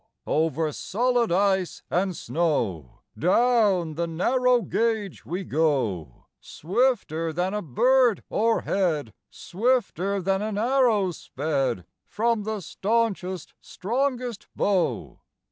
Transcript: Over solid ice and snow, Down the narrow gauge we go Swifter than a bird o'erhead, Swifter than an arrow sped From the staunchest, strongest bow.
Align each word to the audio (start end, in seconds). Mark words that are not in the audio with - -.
Over 0.25 0.71
solid 0.71 1.31
ice 1.31 1.83
and 1.91 2.17
snow, 2.17 3.01
Down 3.15 3.93
the 3.93 4.07
narrow 4.07 4.63
gauge 4.63 5.27
we 5.27 5.43
go 5.43 6.25
Swifter 6.39 7.31
than 7.31 7.53
a 7.53 7.61
bird 7.61 8.23
o'erhead, 8.31 9.13
Swifter 9.29 10.19
than 10.19 10.41
an 10.41 10.57
arrow 10.57 11.11
sped 11.11 11.85
From 12.07 12.45
the 12.45 12.61
staunchest, 12.61 13.53
strongest 13.61 14.47
bow. 14.55 15.21